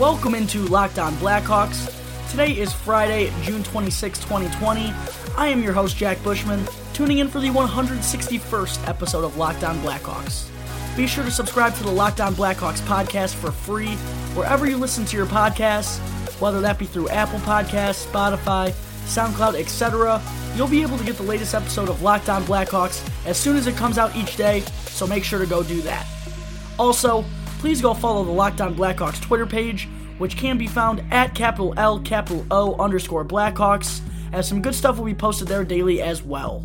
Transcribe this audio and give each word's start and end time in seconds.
Welcome 0.00 0.34
into 0.34 0.60
Locked 0.60 0.98
On 0.98 1.12
Blackhawks. 1.16 1.94
Today 2.30 2.52
is 2.52 2.72
Friday, 2.72 3.30
June 3.42 3.62
26, 3.62 4.18
2020. 4.20 4.94
I 5.36 5.48
am 5.48 5.62
your 5.62 5.74
host, 5.74 5.94
Jack 5.98 6.24
Bushman, 6.24 6.66
tuning 6.94 7.18
in 7.18 7.28
for 7.28 7.38
the 7.38 7.50
161st 7.50 8.88
episode 8.88 9.24
of 9.24 9.36
Locked 9.36 9.62
On 9.62 9.78
Blackhawks. 9.80 10.48
Be 10.96 11.06
sure 11.06 11.22
to 11.22 11.30
subscribe 11.30 11.74
to 11.74 11.82
the 11.82 11.90
Locked 11.90 12.22
On 12.22 12.34
Blackhawks 12.34 12.80
podcast 12.80 13.34
for 13.34 13.52
free 13.52 13.90
wherever 14.32 14.66
you 14.66 14.78
listen 14.78 15.04
to 15.04 15.18
your 15.18 15.26
podcasts, 15.26 15.98
whether 16.40 16.62
that 16.62 16.78
be 16.78 16.86
through 16.86 17.10
Apple 17.10 17.40
Podcasts, 17.40 18.06
Spotify, 18.06 18.70
SoundCloud, 19.04 19.60
etc. 19.60 20.22
You'll 20.56 20.66
be 20.66 20.80
able 20.80 20.96
to 20.96 21.04
get 21.04 21.16
the 21.16 21.24
latest 21.24 21.54
episode 21.54 21.90
of 21.90 22.00
Locked 22.00 22.30
On 22.30 22.42
Blackhawks 22.44 23.06
as 23.26 23.36
soon 23.36 23.54
as 23.54 23.66
it 23.66 23.76
comes 23.76 23.98
out 23.98 24.16
each 24.16 24.38
day, 24.38 24.60
so 24.86 25.06
make 25.06 25.24
sure 25.24 25.40
to 25.40 25.46
go 25.46 25.62
do 25.62 25.82
that. 25.82 26.06
Also, 26.78 27.22
please 27.60 27.82
go 27.82 27.92
follow 27.92 28.24
the 28.24 28.30
Locked 28.30 28.62
On 28.62 28.74
Blackhawks 28.74 29.20
Twitter 29.20 29.44
page, 29.44 29.86
which 30.16 30.38
can 30.38 30.56
be 30.56 30.66
found 30.66 31.04
at 31.12 31.34
capital 31.34 31.74
L 31.76 32.00
capital 32.00 32.46
O 32.50 32.74
underscore 32.76 33.22
Blackhawks, 33.22 34.00
as 34.32 34.48
some 34.48 34.62
good 34.62 34.74
stuff 34.74 34.96
will 34.96 35.04
be 35.04 35.12
posted 35.12 35.46
there 35.46 35.62
daily 35.62 36.00
as 36.00 36.22
well. 36.22 36.64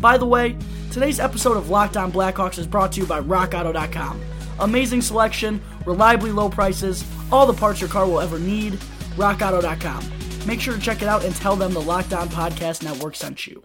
By 0.00 0.18
the 0.18 0.26
way, 0.26 0.56
today's 0.90 1.20
episode 1.20 1.56
of 1.56 1.70
Locked 1.70 1.96
On 1.96 2.10
Blackhawks 2.10 2.58
is 2.58 2.66
brought 2.66 2.90
to 2.92 3.00
you 3.00 3.06
by 3.06 3.20
RockAuto.com. 3.20 4.20
Amazing 4.58 5.02
selection, 5.02 5.62
reliably 5.86 6.32
low 6.32 6.50
prices, 6.50 7.04
all 7.30 7.46
the 7.46 7.54
parts 7.54 7.80
your 7.80 7.88
car 7.88 8.04
will 8.04 8.20
ever 8.20 8.40
need. 8.40 8.72
RockAuto.com. 9.14 10.10
Make 10.48 10.60
sure 10.60 10.74
to 10.74 10.80
check 10.80 11.00
it 11.00 11.06
out 11.06 11.24
and 11.24 11.34
tell 11.36 11.54
them 11.54 11.72
the 11.72 11.80
Locked 11.80 12.12
On 12.12 12.28
Podcast 12.28 12.82
Network 12.82 13.14
sent 13.14 13.46
you. 13.46 13.62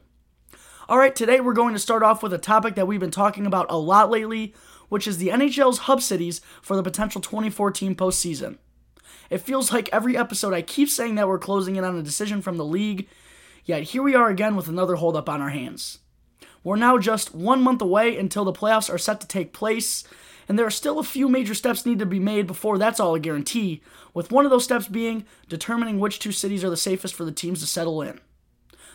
All 0.88 1.00
right, 1.00 1.16
today 1.16 1.40
we're 1.40 1.54
going 1.54 1.74
to 1.74 1.80
start 1.80 2.04
off 2.04 2.22
with 2.22 2.34
a 2.34 2.38
topic 2.38 2.76
that 2.76 2.88
we've 2.88 3.00
been 3.00 3.12
talking 3.12 3.48
about 3.48 3.68
a 3.70 3.78
lot 3.78 4.10
lately, 4.12 4.54
which 4.90 5.08
is 5.08 5.18
the 5.18 5.30
NHL's 5.30 5.80
hub 5.80 6.02
cities 6.02 6.42
for 6.62 6.76
the 6.76 6.84
potential 6.84 7.22
2014 7.22 7.96
postseason. 7.96 8.58
It 9.30 9.40
feels 9.40 9.72
like 9.72 9.90
every 9.94 10.18
episode 10.18 10.54
I 10.54 10.62
keep 10.62 10.90
saying 10.90 11.16
that 11.16 11.28
we're 11.28 11.40
closing 11.40 11.76
in 11.76 11.84
on 11.84 11.98
a 11.98 12.04
decision 12.04 12.42
from 12.42 12.58
the 12.58 12.66
league, 12.66 13.08
yet 13.64 13.84
here 13.84 14.04
we 14.04 14.16
are 14.16 14.30
again 14.30 14.56
with 14.56 14.68
another 14.68 14.96
holdup 14.96 15.30
on 15.30 15.42
our 15.42 15.50
hands. 15.50 16.00
We're 16.64 16.76
now 16.76 16.98
just 16.98 17.34
one 17.34 17.62
month 17.62 17.82
away 17.82 18.18
until 18.18 18.44
the 18.44 18.52
playoffs 18.52 18.94
are 18.94 18.98
set 18.98 19.22
to 19.22 19.28
take 19.28 19.54
place, 19.54 20.04
and 20.48 20.58
there 20.58 20.66
are 20.66 20.72
still 20.72 21.00
a 21.00 21.04
few 21.04 21.30
major 21.30 21.54
steps 21.54 21.86
need 21.86 22.00
to 22.00 22.06
be 22.06 22.20
made 22.20 22.48
before 22.48 22.78
that's 22.78 23.00
all 23.00 23.16
a 23.16 23.20
guarantee, 23.20 23.82
with 24.14 24.32
one 24.32 24.46
of 24.46 24.52
those 24.52 24.64
steps 24.64 24.88
being 24.88 25.26
determining 25.48 26.00
which 26.00 26.20
two 26.20 26.32
cities 26.32 26.64
are 26.64 26.70
the 26.70 26.76
safest 26.76 27.14
for 27.14 27.24
the 27.24 27.32
teams 27.32 27.60
to 27.62 27.68
settle 27.68 28.02
in. 28.02 28.20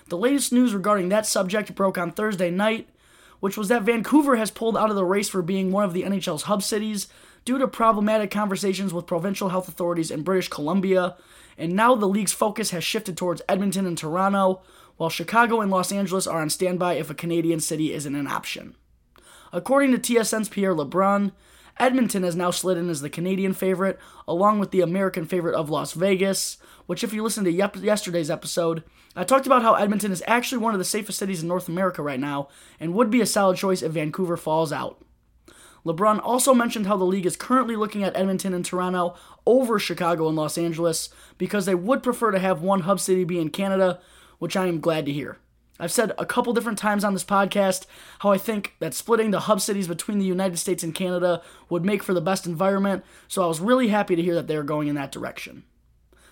The 0.09 0.19
latest 0.19 0.53
news 0.53 0.75
regarding 0.75 1.09
that 1.09 1.27
subject 1.27 1.75
broke 1.75 1.97
on 1.97 2.11
Thursday 2.11 2.51
night, 2.51 2.89
which 3.41 3.57
was 3.57 3.69
that 3.69 3.83
Vancouver 3.83 4.37
has 4.37 4.51
pulled 4.51 4.77
out 4.77 4.91
of 4.91 4.97
the 4.97 5.05
race 5.05 5.29
for 5.29 5.43
being 5.43 5.71
one 5.71 5.85
of 5.85 5.93
the 5.93 6.03
NHL's 6.03 6.45
hub 6.45 6.63
cities 6.63 7.09
due 7.45 7.59
to 7.59 7.69
problematic 7.69 8.31
conversations 8.31 8.93
with 8.93 9.07
provincial 9.07 9.51
health 9.51 9.69
authorities 9.69 10.11
in 10.11 10.23
British 10.23 10.49
Columbia, 10.49 11.17
and 11.59 11.75
now 11.75 11.95
the 11.95 12.09
league's 12.09 12.33
focus 12.33 12.71
has 12.71 12.83
shifted 12.83 13.17
towards 13.17 13.43
Edmonton 13.49 13.87
and 13.87 13.99
Toronto, 13.99 14.63
while 14.97 15.11
Chicago 15.11 15.61
and 15.61 15.71
Los 15.71 15.93
Angeles 15.93 16.27
are 16.27 16.41
on 16.41 16.51
standby 16.51 16.95
if 16.95 17.11
a 17.11 17.15
Canadian 17.15 17.61
city 17.61 17.93
isn't 17.93 18.15
an 18.15 18.27
option. 18.27 18.75
According 19.53 19.93
to 19.93 19.99
TSN's 19.99 20.49
Pierre 20.49 20.75
LeBrun, 20.75 21.33
Edmonton 21.79 22.23
has 22.23 22.37
now 22.37 22.51
slid 22.51 22.79
in 22.79 22.89
as 22.89 23.01
the 23.01 23.11
Canadian 23.11 23.53
favorite, 23.53 23.99
along 24.29 24.59
with 24.59 24.71
the 24.71 24.81
American 24.81 25.25
favorite 25.25 25.57
of 25.57 25.71
Las 25.71 25.93
Vegas, 25.93 26.57
which, 26.87 27.03
if 27.03 27.13
you 27.13 27.23
listen 27.23 27.45
to 27.45 27.51
yesterday's 27.51 28.31
episode, 28.31 28.85
I 29.17 29.25
talked 29.25 29.47
about 29.47 29.63
how 29.63 29.75
Edmonton 29.75 30.13
is 30.13 30.23
actually 30.27 30.59
one 30.59 30.75
of 30.75 30.79
the 30.79 30.85
safest 30.85 31.19
cities 31.19 31.43
in 31.43 31.49
North 31.49 31.69
America 31.69 32.03
right 32.03 32.21
now 32.21 32.49
and 32.79 32.95
would 32.95 33.11
be 33.11 33.21
a 33.21 33.27
solid 33.27 33.57
choice 33.57 33.83
if 33.83 33.93
Vancouver 33.93 34.37
falls 34.37 34.73
out. 34.73 35.05
LeBrun 35.85 36.21
also 36.23 36.55
mentioned 36.55 36.87
how 36.87 36.97
the 36.97 37.05
league 37.05 37.27
is 37.27 37.37
currently 37.37 37.77
looking 37.77 38.03
at 38.03 38.17
Edmonton 38.17 38.55
and 38.55 38.65
Toronto 38.65 39.15
over 39.47 39.79
Chicago 39.79 40.29
and 40.29 40.37
Los 40.37 40.57
Angeles 40.57 41.11
because 41.37 41.67
they 41.67 41.75
would 41.75 42.03
prefer 42.03 42.31
to 42.31 42.39
have 42.39 42.63
one 42.63 42.81
hub 42.81 43.01
city 43.01 43.25
be 43.25 43.39
in 43.39 43.51
Canada, 43.51 44.01
which 44.39 44.57
I 44.57 44.67
am 44.67 44.81
glad 44.81 45.05
to 45.07 45.13
hear. 45.13 45.39
I've 45.85 45.93
said 45.93 46.13
a 46.17 46.25
couple 46.25 46.55
different 46.55 46.79
times 46.79 47.05
on 47.05 47.13
this 47.13 47.27
podcast 47.27 47.85
how 48.21 48.33
I 48.33 48.39
think 48.39 48.75
that 48.79 48.95
splitting 48.95 49.33
the 49.33 49.41
hub 49.41 49.61
cities 49.61 49.87
between 49.87 50.19
the 50.19 50.25
United 50.25 50.57
States 50.57 50.83
and 50.83 50.95
Canada 50.95 51.43
would 51.69 51.85
make 51.85 52.03
for 52.03 52.15
the 52.15 52.23
best 52.23 52.47
environment, 52.47 53.05
so 53.29 53.45
I 53.45 53.47
was 53.49 53.61
really 53.61 53.89
happy 53.89 54.17
to 54.17 54.23
hear 54.23 54.35
that 54.35 54.47
they 54.47 54.57
are 54.57 54.63
going 54.63 54.89
in 54.89 54.95
that 54.95 55.13
direction. 55.13 55.65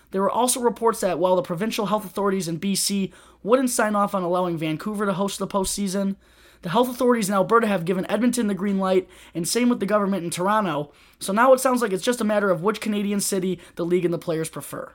There 0.09 0.23
were 0.23 0.31
also 0.31 0.59
reports 0.59 1.01
that 1.01 1.19
while 1.19 1.35
the 1.35 1.43
provincial 1.43 1.85
health 1.85 2.03
authorities 2.03 2.47
in 2.47 2.59
BC 2.59 3.11
wouldn't 3.43 3.69
sign 3.69 3.95
off 3.95 4.15
on 4.15 4.23
allowing 4.23 4.57
Vancouver 4.57 5.05
to 5.05 5.13
host 5.13 5.37
the 5.37 5.45
postseason, 5.45 6.15
the 6.63 6.69
health 6.69 6.89
authorities 6.89 7.29
in 7.29 7.35
Alberta 7.35 7.67
have 7.67 7.85
given 7.85 8.09
Edmonton 8.09 8.47
the 8.47 8.55
green 8.55 8.79
light, 8.79 9.07
and 9.35 9.47
same 9.47 9.69
with 9.69 9.79
the 9.79 9.85
government 9.85 10.23
in 10.23 10.31
Toronto, 10.31 10.91
so 11.19 11.31
now 11.31 11.53
it 11.53 11.59
sounds 11.59 11.83
like 11.83 11.93
it's 11.93 12.03
just 12.03 12.21
a 12.21 12.23
matter 12.25 12.49
of 12.49 12.63
which 12.63 12.81
Canadian 12.81 13.19
city 13.19 13.59
the 13.75 13.85
league 13.85 14.03
and 14.03 14.13
the 14.13 14.17
players 14.17 14.49
prefer. 14.49 14.93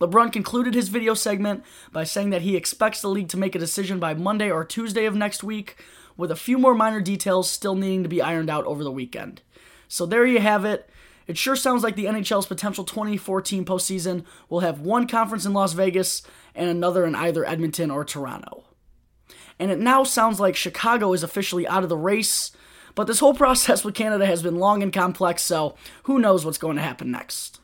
LeBrun 0.00 0.32
concluded 0.32 0.74
his 0.74 0.88
video 0.88 1.12
segment 1.12 1.62
by 1.92 2.04
saying 2.04 2.30
that 2.30 2.42
he 2.42 2.56
expects 2.56 3.02
the 3.02 3.08
league 3.08 3.28
to 3.28 3.36
make 3.36 3.54
a 3.54 3.58
decision 3.58 3.98
by 3.98 4.14
Monday 4.14 4.50
or 4.50 4.64
Tuesday 4.64 5.04
of 5.04 5.14
next 5.14 5.44
week, 5.44 5.76
with 6.16 6.30
a 6.30 6.36
few 6.36 6.58
more 6.58 6.74
minor 6.74 7.00
details 7.00 7.50
still 7.50 7.74
needing 7.74 8.02
to 8.02 8.08
be 8.08 8.22
ironed 8.22 8.50
out 8.50 8.64
over 8.64 8.82
the 8.82 8.90
weekend. 8.90 9.42
So 9.88 10.06
there 10.06 10.24
you 10.24 10.40
have 10.40 10.64
it. 10.64 10.88
It 11.26 11.38
sure 11.38 11.54
sounds 11.54 11.82
like 11.82 11.96
the 11.96 12.06
NHL's 12.06 12.46
potential 12.46 12.84
2014 12.84 13.64
postseason 13.64 14.24
will 14.48 14.60
have 14.60 14.80
one 14.80 15.06
conference 15.06 15.44
in 15.44 15.52
Las 15.52 15.74
Vegas 15.74 16.22
and 16.54 16.68
another 16.68 17.04
in 17.04 17.14
either 17.14 17.44
Edmonton 17.44 17.90
or 17.90 18.04
Toronto. 18.04 18.64
And 19.58 19.70
it 19.70 19.78
now 19.78 20.02
sounds 20.02 20.40
like 20.40 20.56
Chicago 20.56 21.12
is 21.12 21.22
officially 21.22 21.68
out 21.68 21.82
of 21.82 21.88
the 21.88 21.96
race, 21.96 22.52
but 22.94 23.06
this 23.06 23.20
whole 23.20 23.34
process 23.44 23.84
with 23.84 23.94
Canada 23.94 24.26
has 24.26 24.42
been 24.42 24.56
long 24.56 24.82
and 24.82 24.92
complex, 24.92 25.42
so 25.42 25.76
who 26.04 26.18
knows 26.18 26.44
what's 26.44 26.58
going 26.58 26.76
to 26.76 26.82
happen 26.82 27.10
next. 27.10 27.59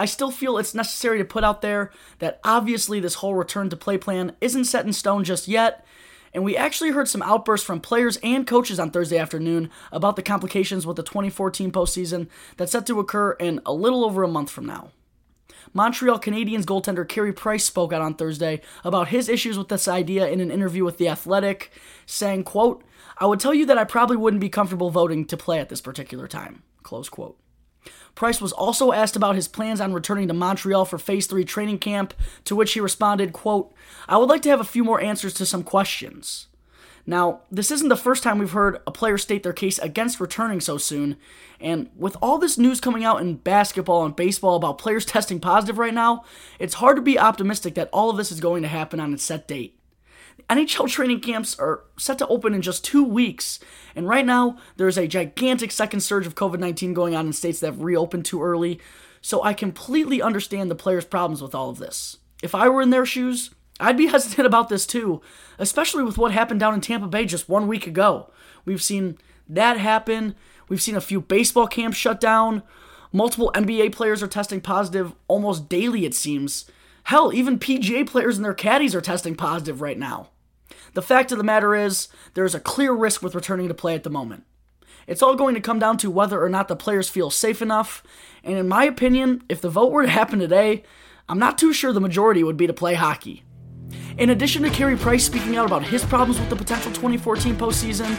I 0.00 0.06
still 0.06 0.30
feel 0.30 0.56
it's 0.56 0.74
necessary 0.74 1.18
to 1.18 1.26
put 1.26 1.44
out 1.44 1.60
there 1.60 1.90
that 2.20 2.40
obviously 2.42 3.00
this 3.00 3.16
whole 3.16 3.34
return 3.34 3.68
to 3.68 3.76
play 3.76 3.98
plan 3.98 4.34
isn't 4.40 4.64
set 4.64 4.86
in 4.86 4.94
stone 4.94 5.24
just 5.24 5.46
yet, 5.46 5.84
and 6.32 6.42
we 6.42 6.56
actually 6.56 6.92
heard 6.92 7.06
some 7.06 7.20
outbursts 7.20 7.66
from 7.66 7.82
players 7.82 8.18
and 8.22 8.46
coaches 8.46 8.80
on 8.80 8.90
Thursday 8.90 9.18
afternoon 9.18 9.68
about 9.92 10.16
the 10.16 10.22
complications 10.22 10.86
with 10.86 10.96
the 10.96 11.02
2014 11.02 11.70
postseason 11.70 12.28
that's 12.56 12.72
set 12.72 12.86
to 12.86 12.98
occur 12.98 13.32
in 13.32 13.60
a 13.66 13.74
little 13.74 14.02
over 14.02 14.22
a 14.22 14.28
month 14.28 14.48
from 14.48 14.64
now. 14.64 14.90
Montreal 15.74 16.18
Canadiens 16.18 16.64
goaltender 16.64 17.06
Carey 17.06 17.34
Price 17.34 17.66
spoke 17.66 17.92
out 17.92 18.00
on 18.00 18.14
Thursday 18.14 18.62
about 18.82 19.08
his 19.08 19.28
issues 19.28 19.58
with 19.58 19.68
this 19.68 19.86
idea 19.86 20.26
in 20.30 20.40
an 20.40 20.50
interview 20.50 20.82
with 20.82 20.96
The 20.96 21.10
Athletic, 21.10 21.72
saying, 22.06 22.44
quote, 22.44 22.82
I 23.18 23.26
would 23.26 23.38
tell 23.38 23.52
you 23.52 23.66
that 23.66 23.76
I 23.76 23.84
probably 23.84 24.16
wouldn't 24.16 24.40
be 24.40 24.48
comfortable 24.48 24.88
voting 24.88 25.26
to 25.26 25.36
play 25.36 25.60
at 25.60 25.68
this 25.68 25.82
particular 25.82 26.26
time. 26.26 26.62
Close 26.82 27.10
quote. 27.10 27.36
Price 28.14 28.40
was 28.40 28.52
also 28.52 28.92
asked 28.92 29.16
about 29.16 29.36
his 29.36 29.48
plans 29.48 29.80
on 29.80 29.92
returning 29.92 30.28
to 30.28 30.34
Montreal 30.34 30.84
for 30.84 30.98
Phase 30.98 31.26
3 31.26 31.44
training 31.44 31.78
camp, 31.78 32.14
to 32.44 32.56
which 32.56 32.72
he 32.72 32.80
responded, 32.80 33.32
quote, 33.32 33.72
I 34.08 34.18
would 34.18 34.28
like 34.28 34.42
to 34.42 34.48
have 34.48 34.60
a 34.60 34.64
few 34.64 34.84
more 34.84 35.00
answers 35.00 35.34
to 35.34 35.46
some 35.46 35.62
questions. 35.62 36.48
Now, 37.06 37.40
this 37.50 37.70
isn't 37.70 37.88
the 37.88 37.96
first 37.96 38.22
time 38.22 38.38
we've 38.38 38.52
heard 38.52 38.80
a 38.86 38.90
player 38.90 39.18
state 39.18 39.42
their 39.42 39.52
case 39.52 39.78
against 39.78 40.20
returning 40.20 40.60
so 40.60 40.78
soon, 40.78 41.16
and 41.58 41.88
with 41.96 42.16
all 42.20 42.38
this 42.38 42.58
news 42.58 42.80
coming 42.80 43.04
out 43.04 43.20
in 43.20 43.36
basketball 43.36 44.04
and 44.04 44.14
baseball 44.14 44.56
about 44.56 44.78
players 44.78 45.04
testing 45.06 45.40
positive 45.40 45.78
right 45.78 45.94
now, 45.94 46.24
it's 46.58 46.74
hard 46.74 46.96
to 46.96 47.02
be 47.02 47.18
optimistic 47.18 47.74
that 47.74 47.88
all 47.92 48.10
of 48.10 48.16
this 48.16 48.30
is 48.30 48.40
going 48.40 48.62
to 48.62 48.68
happen 48.68 49.00
on 49.00 49.14
its 49.14 49.24
set 49.24 49.48
date. 49.48 49.79
NHL 50.48 50.88
training 50.88 51.20
camps 51.20 51.58
are 51.58 51.84
set 51.98 52.18
to 52.18 52.26
open 52.28 52.54
in 52.54 52.62
just 52.62 52.84
two 52.84 53.04
weeks, 53.04 53.58
and 53.94 54.08
right 54.08 54.24
now 54.24 54.56
there's 54.76 54.98
a 54.98 55.08
gigantic 55.08 55.72
second 55.72 56.00
surge 56.00 56.26
of 56.26 56.34
COVID 56.34 56.58
19 56.58 56.94
going 56.94 57.14
on 57.14 57.26
in 57.26 57.32
states 57.32 57.60
that 57.60 57.66
have 57.66 57.82
reopened 57.82 58.24
too 58.24 58.42
early, 58.42 58.80
so 59.20 59.42
I 59.42 59.52
completely 59.52 60.22
understand 60.22 60.70
the 60.70 60.74
players' 60.74 61.04
problems 61.04 61.42
with 61.42 61.54
all 61.54 61.70
of 61.70 61.78
this. 61.78 62.18
If 62.42 62.54
I 62.54 62.68
were 62.68 62.82
in 62.82 62.90
their 62.90 63.06
shoes, 63.06 63.50
I'd 63.78 63.96
be 63.96 64.06
hesitant 64.08 64.46
about 64.46 64.68
this 64.68 64.86
too, 64.86 65.20
especially 65.58 66.04
with 66.04 66.18
what 66.18 66.32
happened 66.32 66.60
down 66.60 66.74
in 66.74 66.80
Tampa 66.80 67.06
Bay 67.06 67.24
just 67.24 67.48
one 67.48 67.68
week 67.68 67.86
ago. 67.86 68.30
We've 68.64 68.82
seen 68.82 69.18
that 69.48 69.78
happen, 69.78 70.34
we've 70.68 70.82
seen 70.82 70.96
a 70.96 71.00
few 71.00 71.20
baseball 71.20 71.66
camps 71.66 71.96
shut 71.96 72.20
down, 72.20 72.62
multiple 73.12 73.50
NBA 73.54 73.92
players 73.92 74.22
are 74.22 74.28
testing 74.28 74.60
positive 74.60 75.12
almost 75.28 75.68
daily, 75.68 76.04
it 76.04 76.14
seems. 76.14 76.70
Hell, 77.10 77.32
even 77.32 77.58
PGA 77.58 78.06
players 78.06 78.36
and 78.36 78.44
their 78.44 78.54
caddies 78.54 78.94
are 78.94 79.00
testing 79.00 79.34
positive 79.34 79.80
right 79.80 79.98
now. 79.98 80.28
The 80.94 81.02
fact 81.02 81.32
of 81.32 81.38
the 81.38 81.42
matter 81.42 81.74
is, 81.74 82.06
there 82.34 82.44
is 82.44 82.54
a 82.54 82.60
clear 82.60 82.92
risk 82.92 83.20
with 83.20 83.34
returning 83.34 83.66
to 83.66 83.74
play 83.74 83.96
at 83.96 84.04
the 84.04 84.10
moment. 84.10 84.44
It's 85.08 85.20
all 85.20 85.34
going 85.34 85.56
to 85.56 85.60
come 85.60 85.80
down 85.80 85.96
to 85.96 86.08
whether 86.08 86.40
or 86.40 86.48
not 86.48 86.68
the 86.68 86.76
players 86.76 87.08
feel 87.08 87.28
safe 87.28 87.60
enough, 87.60 88.04
and 88.44 88.56
in 88.56 88.68
my 88.68 88.84
opinion, 88.84 89.42
if 89.48 89.60
the 89.60 89.68
vote 89.68 89.90
were 89.90 90.04
to 90.04 90.08
happen 90.08 90.38
today, 90.38 90.84
I'm 91.28 91.40
not 91.40 91.58
too 91.58 91.72
sure 91.72 91.92
the 91.92 92.00
majority 92.00 92.44
would 92.44 92.56
be 92.56 92.68
to 92.68 92.72
play 92.72 92.94
hockey. 92.94 93.42
In 94.16 94.30
addition 94.30 94.62
to 94.62 94.70
Carey 94.70 94.96
Price 94.96 95.24
speaking 95.24 95.56
out 95.56 95.66
about 95.66 95.82
his 95.82 96.04
problems 96.04 96.38
with 96.38 96.48
the 96.48 96.54
potential 96.54 96.92
2014 96.92 97.56
postseason, 97.56 98.16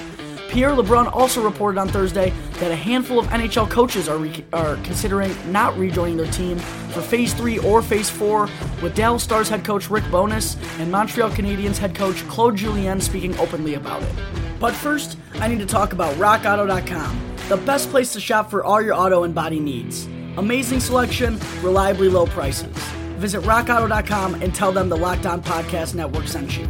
Pierre 0.51 0.71
LeBrun 0.71 1.09
also 1.13 1.41
reported 1.41 1.79
on 1.79 1.87
Thursday 1.87 2.31
that 2.59 2.71
a 2.71 2.75
handful 2.75 3.17
of 3.17 3.25
NHL 3.27 3.69
coaches 3.69 4.09
are, 4.09 4.17
re- 4.17 4.43
are 4.51 4.75
considering 4.83 5.33
not 5.49 5.77
rejoining 5.77 6.17
their 6.17 6.29
team 6.29 6.57
for 6.89 6.99
Phase 7.01 7.33
3 7.33 7.59
or 7.59 7.81
Phase 7.81 8.09
4, 8.09 8.49
with 8.83 8.93
Dallas 8.93 9.23
Stars 9.23 9.47
head 9.47 9.63
coach 9.63 9.89
Rick 9.89 10.03
Bowness 10.11 10.57
and 10.77 10.91
Montreal 10.91 11.29
Canadiens 11.31 11.77
head 11.77 11.95
coach 11.95 12.27
Claude 12.27 12.57
Julien 12.57 12.99
speaking 12.99 13.33
openly 13.39 13.75
about 13.75 14.03
it. 14.03 14.11
But 14.59 14.73
first, 14.75 15.17
I 15.35 15.47
need 15.47 15.59
to 15.59 15.65
talk 15.65 15.93
about 15.93 16.13
RockAuto.com, 16.15 17.35
the 17.47 17.55
best 17.55 17.89
place 17.89 18.11
to 18.11 18.19
shop 18.19 18.51
for 18.51 18.61
all 18.61 18.81
your 18.81 18.93
auto 18.93 19.23
and 19.23 19.33
body 19.33 19.61
needs. 19.61 20.05
Amazing 20.35 20.81
selection, 20.81 21.39
reliably 21.61 22.09
low 22.09 22.25
prices. 22.25 22.75
Visit 23.19 23.41
rockauto.com 23.43 24.35
and 24.41 24.53
tell 24.53 24.73
them 24.73 24.89
the 24.89 24.97
Locked 24.97 25.25
On 25.25 25.41
Podcast 25.41 25.95
Network 25.95 26.27
sent 26.27 26.57
you. 26.57 26.67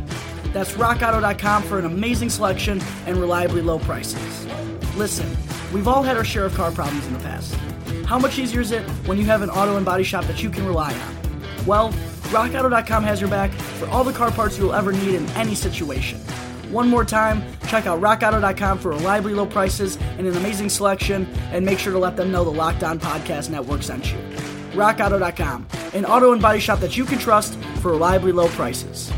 That's 0.54 0.74
rockauto.com 0.74 1.64
for 1.64 1.80
an 1.80 1.86
amazing 1.86 2.30
selection 2.30 2.82
and 3.06 3.18
reliably 3.18 3.62
low 3.62 3.80
prices. 3.80 4.46
Listen, 4.96 5.30
we've 5.74 5.88
all 5.88 6.04
had 6.04 6.18
our 6.18 6.26
share 6.26 6.46
of 6.46 6.54
car 6.54 6.72
problems 6.72 7.08
in 7.08 7.14
the 7.14 7.20
past. 7.20 7.54
How 8.06 8.20
much 8.20 8.38
easier 8.38 8.60
is 8.60 8.72
it 8.72 8.84
when 9.06 9.18
you 9.18 9.26
have 9.26 9.42
an 9.42 9.50
auto 9.50 9.78
and 9.78 9.86
body 9.86 10.04
shop 10.04 10.26
that 10.26 10.44
you 10.44 10.50
can 10.50 10.66
rely 10.66 10.94
on? 10.94 11.66
Well, 11.66 11.92
rockauto.com 12.32 13.04
has 13.04 13.22
your 13.22 13.30
back 13.30 13.52
for 13.52 13.88
all 13.88 14.04
the 14.04 14.12
car 14.12 14.32
parts 14.32 14.58
you'll 14.58 14.74
ever 14.74 14.92
need 14.92 15.16
in 15.16 15.26
any 15.30 15.56
situation. 15.56 16.20
One 16.72 16.90
more 16.90 17.06
time, 17.06 17.44
check 17.68 17.86
out 17.86 18.02
rockauto.com 18.02 18.80
for 18.80 18.90
reliably 18.90 19.34
low 19.34 19.46
prices 19.46 19.98
and 20.18 20.28
an 20.28 20.36
amazing 20.38 20.70
selection, 20.70 21.26
and 21.52 21.66
make 21.66 21.80
sure 21.80 21.92
to 21.92 22.00
let 22.00 22.16
them 22.16 22.32
know 22.32 22.44
the 22.44 22.52
Locked 22.52 22.84
On 22.84 23.00
Podcast 23.00 23.50
Network 23.50 23.84
sent 23.84 24.12
you. 24.12 24.18
RockAuto.com, 24.72 25.68
an 25.94 26.06
auto 26.06 26.32
and 26.32 26.42
body 26.42 26.60
shop 26.60 26.80
that 26.80 26.96
you 26.96 27.04
can 27.04 27.20
trust 27.20 27.58
for 27.82 27.92
reliably 27.92 28.32
low 28.32 28.48
prices. 28.50 29.12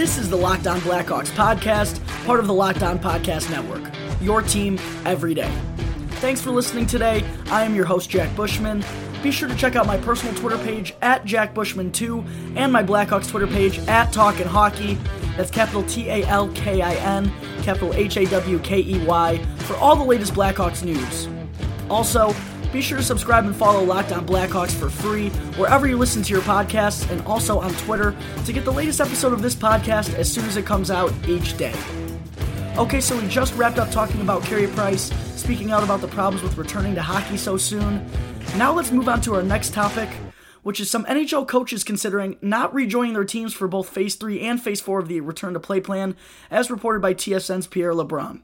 This 0.00 0.16
is 0.16 0.30
the 0.30 0.36
Locked 0.36 0.66
On 0.66 0.80
Blackhawks 0.80 1.28
podcast, 1.28 2.02
part 2.24 2.40
of 2.40 2.46
the 2.46 2.54
Locked 2.54 2.82
On 2.82 2.98
Podcast 2.98 3.50
Network. 3.50 3.82
Your 4.22 4.40
team 4.40 4.78
every 5.04 5.34
day. 5.34 5.52
Thanks 6.22 6.40
for 6.40 6.50
listening 6.52 6.86
today. 6.86 7.22
I 7.50 7.64
am 7.64 7.74
your 7.74 7.84
host, 7.84 8.08
Jack 8.08 8.34
Bushman. 8.34 8.82
Be 9.22 9.30
sure 9.30 9.46
to 9.46 9.54
check 9.54 9.76
out 9.76 9.86
my 9.86 9.98
personal 9.98 10.34
Twitter 10.34 10.56
page 10.64 10.94
at 11.02 11.26
Jack 11.26 11.54
Bushman2 11.54 12.56
and 12.56 12.72
my 12.72 12.82
Blackhawks 12.82 13.28
Twitter 13.28 13.46
page 13.46 13.78
at 13.80 14.10
Talkin' 14.10 14.48
Hawkey. 14.48 14.98
That's 15.36 15.50
capital 15.50 15.82
T 15.82 16.08
A 16.08 16.24
L 16.24 16.50
K 16.54 16.80
I 16.80 16.94
N, 16.94 17.30
capital 17.62 17.92
H 17.92 18.16
A 18.16 18.24
W 18.24 18.58
K 18.60 18.80
E 18.80 19.04
Y, 19.04 19.36
for 19.58 19.76
all 19.76 19.96
the 19.96 20.02
latest 20.02 20.32
Blackhawks 20.32 20.82
news. 20.82 21.28
Also, 21.90 22.34
be 22.72 22.80
sure 22.80 22.98
to 22.98 23.04
subscribe 23.04 23.44
and 23.44 23.56
follow 23.56 23.82
Locked 23.82 24.12
On 24.12 24.24
Blackhawks 24.24 24.72
for 24.72 24.88
free 24.88 25.30
wherever 25.56 25.88
you 25.88 25.96
listen 25.96 26.22
to 26.22 26.32
your 26.32 26.42
podcasts 26.42 27.10
and 27.10 27.20
also 27.22 27.58
on 27.58 27.72
Twitter 27.74 28.16
to 28.44 28.52
get 28.52 28.64
the 28.64 28.72
latest 28.72 29.00
episode 29.00 29.32
of 29.32 29.42
this 29.42 29.54
podcast 29.54 30.14
as 30.14 30.32
soon 30.32 30.44
as 30.44 30.56
it 30.56 30.64
comes 30.64 30.90
out 30.90 31.12
each 31.28 31.56
day. 31.56 31.74
Okay, 32.76 33.00
so 33.00 33.20
we 33.20 33.26
just 33.26 33.54
wrapped 33.56 33.78
up 33.78 33.90
talking 33.90 34.20
about 34.20 34.44
Carey 34.44 34.68
Price, 34.68 35.12
speaking 35.34 35.72
out 35.72 35.82
about 35.82 36.00
the 36.00 36.08
problems 36.08 36.42
with 36.42 36.56
returning 36.56 36.94
to 36.94 37.02
hockey 37.02 37.36
so 37.36 37.56
soon. 37.56 38.08
Now 38.56 38.72
let's 38.72 38.92
move 38.92 39.08
on 39.08 39.20
to 39.22 39.34
our 39.34 39.42
next 39.42 39.74
topic, 39.74 40.08
which 40.62 40.78
is 40.78 40.88
some 40.88 41.04
NHL 41.06 41.48
coaches 41.48 41.82
considering 41.82 42.38
not 42.40 42.72
rejoining 42.72 43.14
their 43.14 43.24
teams 43.24 43.52
for 43.52 43.66
both 43.66 43.88
Phase 43.88 44.14
3 44.14 44.40
and 44.40 44.62
Phase 44.62 44.80
4 44.80 45.00
of 45.00 45.08
the 45.08 45.20
return 45.20 45.54
to 45.54 45.60
play 45.60 45.80
plan, 45.80 46.14
as 46.50 46.70
reported 46.70 47.02
by 47.02 47.14
TSN's 47.14 47.66
Pierre 47.66 47.92
LeBrun. 47.92 48.42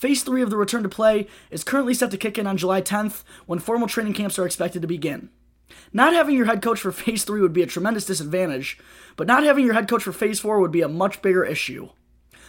Phase 0.00 0.22
3 0.22 0.40
of 0.40 0.48
the 0.48 0.56
return 0.56 0.82
to 0.82 0.88
play 0.88 1.26
is 1.50 1.62
currently 1.62 1.92
set 1.92 2.10
to 2.10 2.16
kick 2.16 2.38
in 2.38 2.46
on 2.46 2.56
July 2.56 2.80
10th 2.80 3.22
when 3.44 3.58
formal 3.58 3.86
training 3.86 4.14
camps 4.14 4.38
are 4.38 4.46
expected 4.46 4.80
to 4.80 4.88
begin. 4.88 5.28
Not 5.92 6.14
having 6.14 6.34
your 6.34 6.46
head 6.46 6.62
coach 6.62 6.80
for 6.80 6.90
Phase 6.90 7.24
3 7.24 7.42
would 7.42 7.52
be 7.52 7.60
a 7.60 7.66
tremendous 7.66 8.06
disadvantage, 8.06 8.78
but 9.16 9.26
not 9.26 9.42
having 9.42 9.66
your 9.66 9.74
head 9.74 9.90
coach 9.90 10.04
for 10.04 10.12
Phase 10.12 10.40
4 10.40 10.58
would 10.58 10.70
be 10.72 10.80
a 10.80 10.88
much 10.88 11.20
bigger 11.20 11.44
issue. 11.44 11.90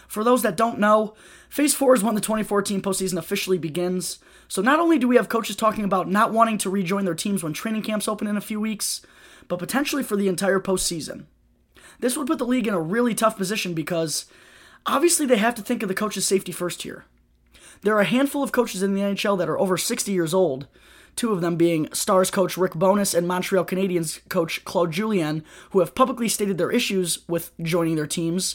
For 0.08 0.24
those 0.24 0.40
that 0.40 0.56
don't 0.56 0.78
know, 0.78 1.12
Phase 1.50 1.74
4 1.74 1.96
is 1.96 2.02
when 2.02 2.14
the 2.14 2.22
2014 2.22 2.80
postseason 2.80 3.18
officially 3.18 3.58
begins, 3.58 4.18
so 4.48 4.62
not 4.62 4.80
only 4.80 4.98
do 4.98 5.06
we 5.06 5.16
have 5.16 5.28
coaches 5.28 5.54
talking 5.54 5.84
about 5.84 6.08
not 6.08 6.32
wanting 6.32 6.56
to 6.56 6.70
rejoin 6.70 7.04
their 7.04 7.14
teams 7.14 7.42
when 7.42 7.52
training 7.52 7.82
camps 7.82 8.08
open 8.08 8.26
in 8.26 8.38
a 8.38 8.40
few 8.40 8.62
weeks, 8.62 9.02
but 9.48 9.58
potentially 9.58 10.02
for 10.02 10.16
the 10.16 10.28
entire 10.28 10.58
postseason. 10.58 11.26
This 12.00 12.16
would 12.16 12.28
put 12.28 12.38
the 12.38 12.46
league 12.46 12.66
in 12.66 12.72
a 12.72 12.80
really 12.80 13.14
tough 13.14 13.36
position 13.36 13.74
because 13.74 14.24
obviously 14.86 15.26
they 15.26 15.36
have 15.36 15.54
to 15.56 15.62
think 15.62 15.82
of 15.82 15.90
the 15.90 15.94
coach's 15.94 16.26
safety 16.26 16.50
first 16.50 16.80
here. 16.84 17.04
There 17.82 17.96
are 17.96 18.00
a 18.00 18.04
handful 18.04 18.44
of 18.44 18.52
coaches 18.52 18.82
in 18.82 18.94
the 18.94 19.00
NHL 19.00 19.36
that 19.38 19.48
are 19.48 19.58
over 19.58 19.76
60 19.76 20.12
years 20.12 20.32
old, 20.32 20.68
two 21.16 21.32
of 21.32 21.40
them 21.40 21.56
being 21.56 21.92
Stars 21.92 22.30
coach 22.30 22.56
Rick 22.56 22.74
Bowness 22.74 23.12
and 23.12 23.26
Montreal 23.26 23.64
Canadiens 23.64 24.20
coach 24.28 24.64
Claude 24.64 24.92
Julien, 24.92 25.42
who 25.70 25.80
have 25.80 25.96
publicly 25.96 26.28
stated 26.28 26.58
their 26.58 26.70
issues 26.70 27.28
with 27.28 27.50
joining 27.60 27.96
their 27.96 28.06
teams. 28.06 28.54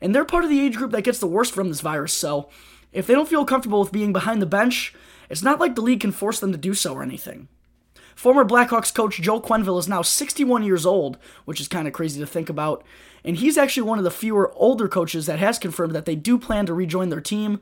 And 0.00 0.12
they're 0.12 0.24
part 0.24 0.42
of 0.42 0.50
the 0.50 0.60
age 0.60 0.74
group 0.74 0.90
that 0.90 1.04
gets 1.04 1.20
the 1.20 1.28
worst 1.28 1.54
from 1.54 1.68
this 1.68 1.80
virus, 1.80 2.12
so 2.12 2.50
if 2.92 3.06
they 3.06 3.14
don't 3.14 3.28
feel 3.28 3.44
comfortable 3.44 3.78
with 3.78 3.92
being 3.92 4.12
behind 4.12 4.42
the 4.42 4.46
bench, 4.46 4.92
it's 5.30 5.42
not 5.42 5.60
like 5.60 5.76
the 5.76 5.80
league 5.80 6.00
can 6.00 6.12
force 6.12 6.40
them 6.40 6.50
to 6.50 6.58
do 6.58 6.74
so 6.74 6.94
or 6.94 7.02
anything. 7.02 7.48
Former 8.16 8.44
Blackhawks 8.44 8.94
coach 8.94 9.20
Joe 9.20 9.40
Quenneville 9.40 9.78
is 9.78 9.88
now 9.88 10.02
61 10.02 10.64
years 10.64 10.84
old, 10.84 11.16
which 11.44 11.60
is 11.60 11.68
kind 11.68 11.86
of 11.86 11.94
crazy 11.94 12.20
to 12.20 12.26
think 12.26 12.48
about, 12.48 12.84
and 13.24 13.36
he's 13.36 13.56
actually 13.56 13.88
one 13.88 13.98
of 13.98 14.04
the 14.04 14.10
fewer 14.10 14.52
older 14.54 14.88
coaches 14.88 15.26
that 15.26 15.38
has 15.38 15.58
confirmed 15.60 15.94
that 15.94 16.06
they 16.06 16.16
do 16.16 16.38
plan 16.38 16.66
to 16.66 16.74
rejoin 16.74 17.08
their 17.08 17.20
team, 17.20 17.60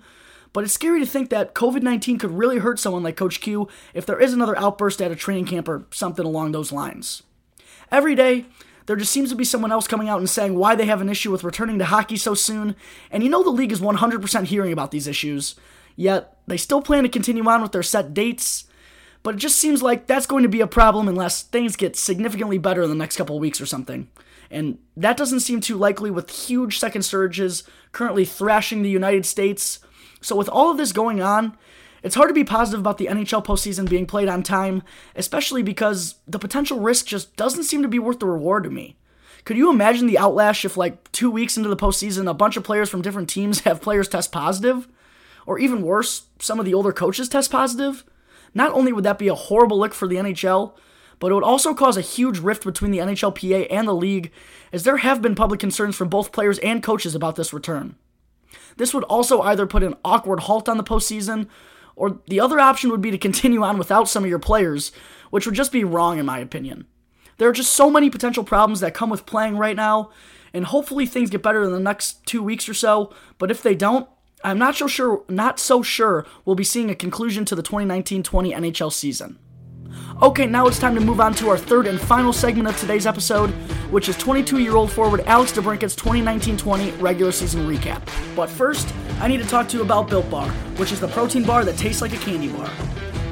but 0.53 0.65
it's 0.65 0.73
scary 0.73 1.01
to 1.01 1.07
think 1.07 1.31
that 1.31 1.55
COVID 1.55 1.83
19 1.83 2.19
could 2.19 2.31
really 2.31 2.59
hurt 2.59 2.79
someone 2.79 3.03
like 3.03 3.17
Coach 3.17 3.41
Q 3.41 3.69
if 3.95 4.07
there 4.07 4.21
is 4.21 4.33
another 4.33 4.59
outburst 4.59 5.01
at 5.01 5.11
a 5.11 5.17
training 5.17 5.47
camp 5.47 5.69
or 5.69 5.85
something 5.91 6.25
along 6.25 6.53
those 6.53 6.73
lines. 6.73 7.23
Every 7.91 8.15
day, 8.15 8.47
there 8.87 8.97
just 8.97 9.13
seems 9.13 9.31
to 9.31 9.37
be 9.37 9.45
someone 9.45 9.73
else 9.73 9.87
coming 9.87 10.09
out 10.09 10.19
and 10.19 10.29
saying 10.29 10.55
why 10.57 10.75
they 10.75 10.87
have 10.87 11.01
an 11.01 11.09
issue 11.09 11.31
with 11.31 11.45
returning 11.45 11.79
to 11.79 11.85
hockey 11.85 12.17
so 12.17 12.35
soon, 12.35 12.75
and 13.11 13.23
you 13.23 13.31
know 13.31 13.43
the 13.43 13.51
league 13.51 13.73
is 13.73 13.81
100% 13.81 14.45
hearing 14.45 14.73
about 14.73 14.91
these 14.91 15.07
issues, 15.07 15.55
yet 15.97 16.39
they 16.47 16.57
still 16.57 16.83
plan 16.83 17.05
to 17.05 17.09
continue 17.09 17.47
on 17.49 17.63
with 17.63 17.73
their 17.73 17.83
set 17.83 18.13
dates. 18.15 18.65
But 19.23 19.37
it 19.37 19.39
just 19.39 19.59
seems 19.59 19.83
like 19.83 20.09
that's 20.09 20.27
going 20.27 20.43
to 20.43 20.49
be 20.49 20.61
a 20.61 20.67
problem 20.67 21.07
unless 21.07 21.43
things 21.43 21.77
get 21.77 21.95
significantly 21.95 22.59
better 22.59 22.83
in 22.83 22.89
the 22.89 22.97
next 22.97 23.17
couple 23.17 23.39
weeks 23.39 23.61
or 23.61 23.67
something. 23.67 24.09
And 24.51 24.79
that 24.97 25.17
doesn't 25.17 25.41
seem 25.41 25.61
too 25.61 25.77
likely 25.77 26.11
with 26.11 26.29
huge 26.29 26.79
second 26.79 27.03
surges 27.03 27.63
currently 27.93 28.25
thrashing 28.25 28.83
the 28.83 28.91
United 28.91 29.25
States, 29.25 29.79
so, 30.23 30.37
with 30.37 30.49
all 30.49 30.71
of 30.71 30.77
this 30.77 30.93
going 30.93 31.21
on, 31.21 31.57
it's 32.03 32.15
hard 32.15 32.29
to 32.29 32.35
be 32.35 32.45
positive 32.45 32.81
about 32.81 32.99
the 32.99 33.07
NHL 33.07 33.45
postseason 33.45 33.89
being 33.89 34.07
played 34.07 34.29
on 34.29 34.43
time, 34.43 34.83
especially 35.15 35.63
because 35.63 36.17
the 36.27 36.39
potential 36.39 36.81
risk 36.81 37.07
just 37.07 37.37
doesn't 37.37 37.65
seem 37.65 37.83
to 37.83 37.89
be 37.89 37.99
worth 37.99 38.19
the 38.19 38.27
reward 38.27 38.65
to 38.65 38.71
me. 38.71 38.97
Could 39.45 39.57
you 39.57 39.71
imagine 39.71 40.07
the 40.07 40.17
outlash 40.17 40.65
if, 40.65 40.77
like, 40.77 41.11
two 41.13 41.31
weeks 41.31 41.57
into 41.57 41.69
the 41.69 41.77
postseason, 41.77 42.29
a 42.29 42.35
bunch 42.35 42.57
of 42.57 42.65
players 42.65 42.89
from 42.89 43.03
different 43.03 43.29
teams 43.29 43.61
have 43.65 43.83
players 43.83 44.09
test 44.09 44.33
positive? 44.33 44.89
Or 45.47 45.59
even 45.59 45.83
worse, 45.83 46.27
some 46.39 46.61
of 46.61 46.67
the 46.67 46.75
older 46.75 46.93
coaches 46.93 47.29
test 47.29 47.51
positive? 47.51 48.05
Not 48.55 48.73
only 48.73 48.93
would 48.93 49.05
that 49.05 49.19
be 49.19 49.29
a 49.29 49.35
horrible 49.35 49.79
lick 49.79 49.95
for 49.95 50.07
the 50.07 50.17
NHL, 50.17 50.75
but 51.19 51.31
it 51.31 51.35
would 51.35 51.45
also 51.45 51.75
cause 51.75 51.97
a 51.97 52.03
huge 52.03 52.39
rift 52.39 52.65
between 52.65 52.91
the 52.91 52.99
NHLPA 52.99 53.67
and 53.71 53.89
the 53.89 53.95
league, 53.95 54.33
as 54.73 54.85
there 54.85 54.99
have 54.99 55.23
been 55.23 55.35
public 55.35 55.59
concerns 55.59 55.97
from 55.97 56.09
both 56.09 56.33
players 56.33 56.59
and 56.61 56.83
coaches 56.83 57.15
about 57.15 57.37
this 57.37 57.53
return. 57.53 57.97
This 58.77 58.95
would 58.95 59.05
also 59.05 59.43
either 59.43 59.67
put 59.67 59.83
an 59.83 59.97
awkward 60.05 60.41
halt 60.41 60.69
on 60.69 60.77
the 60.77 60.85
postseason, 60.85 61.49
or 61.97 62.21
the 62.29 62.41
other 62.41 62.59
option 62.59 62.91
would 62.91 63.01
be 63.01 63.11
to 63.11 63.19
continue 63.19 63.63
on 63.63 63.79
without 63.79 64.09
some 64.09 64.25
of 64.25 64.31
your 64.31 64.39
players, 64.39 64.93
which 65.31 65.47
would 65.47 65.55
just 65.55 65.73
be 65.73 65.85
wrong 65.85 66.19
in 66.19 66.27
my 66.27 66.39
opinion. 66.39 66.87
There 67.39 67.49
are 67.49 67.53
just 67.53 67.73
so 67.73 67.91
many 67.91 68.11
potential 68.11 68.45
problems 68.45 68.81
that 68.81 68.95
come 68.95 69.11
with 69.11 69.27
playing 69.27 69.57
right 69.57 69.77
now, 69.77 70.11
and 70.53 70.67
hopefully 70.67 71.07
things 71.07 71.31
get 71.31 71.43
better 71.43 71.65
in 71.65 71.73
the 71.73 71.81
next 71.81 72.25
two 72.27 72.43
weeks 72.43 72.69
or 72.69 72.75
so, 72.75 73.13
but 73.39 73.51
if 73.51 73.63
they 73.63 73.75
don't, 73.75 74.09
I'm 74.45 74.59
not 74.59 74.77
so 74.77 74.87
sure 74.87 75.25
not 75.29 75.59
so 75.61 75.83
sure 75.83 76.27
we'll 76.45 76.57
be 76.57 76.65
seeing 76.65 76.91
a 76.91 76.95
conclusion 76.95 77.45
to 77.47 77.55
the 77.55 77.63
2019-20 77.63 78.25
NHL 78.55 78.93
season. 78.93 79.39
Okay, 80.23 80.47
now 80.47 80.69
it's 80.69 80.79
time 80.79 80.95
to 80.95 81.01
move 81.01 81.21
on 81.21 81.35
to 81.35 81.49
our 81.49 81.59
third 81.59 81.89
and 81.89 82.01
final 82.01 82.33
segment 82.33 82.69
of 82.69 82.79
today's 82.79 83.07
episode, 83.07 83.51
which 83.91 84.09
is 84.09 84.17
22 84.17 84.61
year 84.61 84.77
old 84.77 84.93
forward 84.93 85.23
Alex 85.27 85.51
DeBrincat's 85.51 85.97
2019 85.97 86.57
20 86.57 86.93
regular 86.93 87.33
season 87.33 87.67
recap. 87.67 88.01
But 88.37 88.49
first, 88.49 88.95
I 89.19 89.27
need 89.27 89.39
to 89.39 89.49
talk 89.49 89.69
to 89.71 89.77
you 89.77 89.83
about 89.83 90.09
Built 90.09 90.31
Bar, 90.31 90.49
which 90.77 90.93
is 90.93 91.01
the 91.01 91.09
protein 91.09 91.43
bar 91.43 91.65
that 91.65 91.77
tastes 91.77 92.01
like 92.01 92.13
a 92.13 92.19
candy 92.19 92.47
bar. 92.53 92.71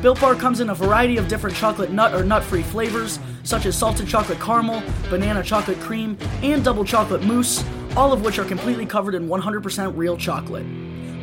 Built 0.02 0.20
Bar 0.20 0.34
comes 0.34 0.58
in 0.58 0.70
a 0.70 0.74
variety 0.74 1.16
of 1.16 1.28
different 1.28 1.54
chocolate 1.54 1.92
nut 1.92 2.12
or 2.12 2.24
nut 2.24 2.42
free 2.42 2.64
flavors, 2.64 3.20
such 3.44 3.66
as 3.66 3.78
salted 3.78 4.08
chocolate 4.08 4.40
caramel, 4.40 4.82
banana 5.10 5.44
chocolate 5.44 5.78
cream, 5.78 6.18
and 6.42 6.64
double 6.64 6.84
chocolate 6.84 7.22
mousse, 7.22 7.64
all 7.96 8.12
of 8.12 8.24
which 8.24 8.40
are 8.40 8.44
completely 8.44 8.84
covered 8.84 9.14
in 9.14 9.28
100% 9.28 9.96
real 9.96 10.16
chocolate. 10.16 10.66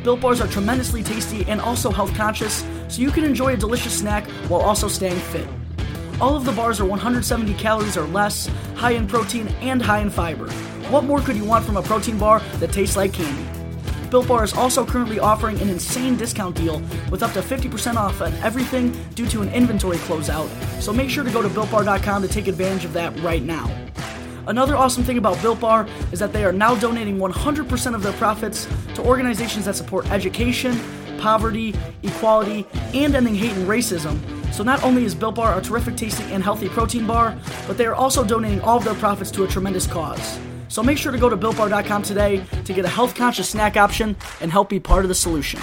Built 0.02 0.20
Bars 0.20 0.40
are 0.40 0.46
tremendously 0.46 1.02
tasty 1.02 1.44
and 1.48 1.60
also 1.60 1.90
health 1.90 2.14
conscious, 2.14 2.64
so 2.88 3.02
you 3.02 3.10
can 3.10 3.24
enjoy 3.24 3.54
a 3.54 3.56
delicious 3.56 3.98
snack 3.98 4.26
while 4.48 4.60
also 4.60 4.88
staying 4.88 5.18
fit. 5.18 5.46
All 6.20 6.34
of 6.34 6.44
the 6.44 6.52
bars 6.52 6.80
are 6.80 6.84
170 6.84 7.54
calories 7.54 7.96
or 7.96 8.06
less, 8.06 8.48
high 8.74 8.92
in 8.92 9.06
protein, 9.06 9.48
and 9.60 9.80
high 9.80 10.00
in 10.00 10.10
fiber. 10.10 10.50
What 10.90 11.04
more 11.04 11.20
could 11.20 11.36
you 11.36 11.44
want 11.44 11.64
from 11.64 11.76
a 11.76 11.82
protein 11.82 12.18
bar 12.18 12.40
that 12.58 12.72
tastes 12.72 12.96
like 12.96 13.12
candy? 13.12 13.44
Built 14.10 14.26
Bar 14.26 14.42
is 14.42 14.54
also 14.54 14.86
currently 14.86 15.18
offering 15.18 15.60
an 15.60 15.68
insane 15.68 16.16
discount 16.16 16.56
deal 16.56 16.80
with 17.10 17.22
up 17.22 17.32
to 17.34 17.40
50% 17.40 17.96
off 17.96 18.22
on 18.22 18.32
everything 18.36 18.90
due 19.14 19.26
to 19.28 19.42
an 19.42 19.50
inventory 19.50 19.98
closeout, 19.98 20.48
so 20.80 20.92
make 20.92 21.10
sure 21.10 21.24
to 21.24 21.30
go 21.30 21.42
to 21.42 21.48
BuiltBar.com 21.48 22.22
to 22.22 22.28
take 22.28 22.48
advantage 22.48 22.86
of 22.86 22.94
that 22.94 23.18
right 23.20 23.42
now. 23.42 23.87
Another 24.48 24.76
awesome 24.76 25.04
thing 25.04 25.18
about 25.18 25.40
Built 25.42 25.60
Bar 25.60 25.86
is 26.10 26.18
that 26.20 26.32
they 26.32 26.42
are 26.42 26.54
now 26.54 26.74
donating 26.74 27.18
100% 27.18 27.94
of 27.94 28.02
their 28.02 28.14
profits 28.14 28.66
to 28.94 29.02
organizations 29.02 29.66
that 29.66 29.76
support 29.76 30.10
education, 30.10 30.80
poverty, 31.18 31.74
equality, 32.02 32.66
and 32.94 33.14
ending 33.14 33.34
hate 33.34 33.52
and 33.52 33.68
racism, 33.68 34.18
So 34.54 34.64
not 34.64 34.82
only 34.82 35.04
is 35.04 35.14
Built 35.14 35.34
Bar 35.34 35.58
a 35.58 35.60
terrific 35.60 35.96
tasting 35.96 36.26
and 36.32 36.42
healthy 36.42 36.70
protein 36.70 37.06
bar, 37.06 37.36
but 37.66 37.76
they 37.76 37.84
are 37.84 37.94
also 37.94 38.24
donating 38.24 38.62
all 38.62 38.78
of 38.78 38.84
their 38.84 38.94
profits 38.94 39.30
to 39.32 39.44
a 39.44 39.46
tremendous 39.46 39.86
cause. 39.86 40.40
So 40.68 40.82
make 40.82 40.96
sure 40.96 41.12
to 41.12 41.18
go 41.18 41.28
to 41.28 41.36
builtbar.com 41.36 42.02
today 42.02 42.42
to 42.64 42.72
get 42.72 42.86
a 42.86 42.88
health 42.88 43.14
conscious 43.14 43.50
snack 43.50 43.76
option 43.76 44.16
and 44.40 44.50
help 44.50 44.70
be 44.70 44.80
part 44.80 45.04
of 45.04 45.10
the 45.10 45.14
solution. 45.14 45.60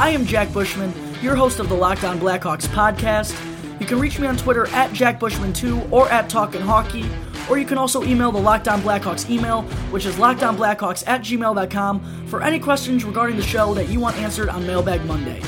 I 0.00 0.10
am 0.10 0.24
Jack 0.24 0.52
Bushman, 0.52 0.92
your 1.20 1.34
host 1.34 1.58
of 1.58 1.68
the 1.68 1.74
Locked 1.74 2.04
On 2.04 2.20
Blackhawks 2.20 2.68
podcast. 2.68 3.34
You 3.80 3.86
can 3.86 3.98
reach 3.98 4.20
me 4.20 4.28
on 4.28 4.36
Twitter 4.36 4.68
at 4.68 4.92
JackBushman2 4.92 5.90
or 5.90 6.08
at 6.08 6.30
Talkin' 6.30 6.62
Hawkey, 6.62 7.10
or 7.50 7.58
you 7.58 7.66
can 7.66 7.78
also 7.78 8.04
email 8.04 8.30
the 8.30 8.38
Locked 8.38 8.68
On 8.68 8.80
Blackhawks 8.80 9.28
email, 9.28 9.62
which 9.90 10.06
is 10.06 10.14
lockedonblackhawks 10.14 11.02
at 11.08 11.22
gmail.com, 11.22 12.26
for 12.28 12.42
any 12.42 12.60
questions 12.60 13.04
regarding 13.04 13.36
the 13.36 13.42
show 13.42 13.74
that 13.74 13.88
you 13.88 13.98
want 13.98 14.16
answered 14.18 14.48
on 14.48 14.64
Mailbag 14.64 15.04
Monday. 15.04 15.40